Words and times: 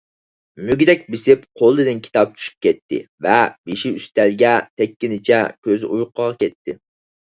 مۈگدەك 0.69 1.03
بېسىپ 1.15 1.43
قولىدىن 1.63 2.01
كىتاب 2.09 2.33
چۈشۈپ 2.39 2.57
كەتتى 2.69 3.01
ۋە 3.29 3.39
بېشى 3.61 3.95
ئۈستەلگە 4.01 4.59
تەگكىنىچە 4.67 5.47
كۆزى 5.65 5.95
ئۇيقۇغا 5.97 6.37
كەتتى. 6.45 6.83